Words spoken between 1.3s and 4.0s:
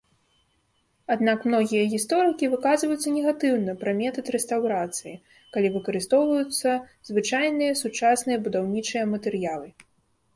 многія гісторыкі выказваюцца негатыўна пра